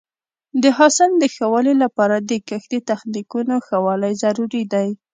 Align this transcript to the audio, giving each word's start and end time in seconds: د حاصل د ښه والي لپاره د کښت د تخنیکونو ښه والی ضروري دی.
د 0.63 0.65
حاصل 0.77 1.11
د 1.17 1.23
ښه 1.33 1.45
والي 1.53 1.73
لپاره 1.83 2.15
د 2.29 2.31
کښت 2.47 2.69
د 2.73 2.75
تخنیکونو 2.89 3.55
ښه 3.67 3.77
والی 3.85 4.13
ضروري 4.23 4.63
دی. 4.73 4.89